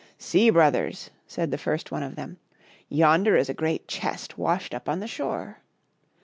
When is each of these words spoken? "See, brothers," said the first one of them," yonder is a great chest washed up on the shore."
"See, 0.17 0.49
brothers," 0.49 1.11
said 1.27 1.51
the 1.51 1.59
first 1.59 1.91
one 1.91 2.01
of 2.01 2.15
them," 2.15 2.37
yonder 2.89 3.37
is 3.37 3.49
a 3.49 3.53
great 3.53 3.87
chest 3.87 4.35
washed 4.35 4.73
up 4.73 4.89
on 4.89 4.99
the 4.99 5.05
shore." 5.05 5.59